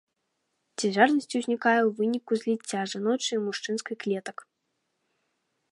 [0.83, 4.37] Цяжарнасць узнікае ў выніку зліцця жаночай і мужчынскай клетак.